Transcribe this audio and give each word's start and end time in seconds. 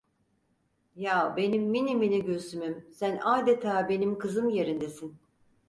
Ya, 0.95 1.37
benim 1.37 1.63
minimini 1.71 2.23
Gülsüm'üm, 2.25 2.83
sen 2.91 3.19
adeta 3.23 3.89
benim 3.89 4.17
kızım 4.17 4.49
yerindesin… 4.49 5.19